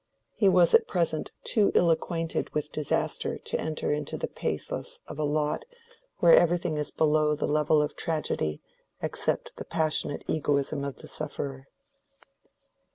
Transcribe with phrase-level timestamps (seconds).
[0.33, 5.19] He was at present too ill acquainted with disaster to enter into the pathos of
[5.19, 5.65] a lot
[6.17, 8.63] where everything is below the level of tragedy
[9.03, 11.67] except the passionate egoism of the sufferer.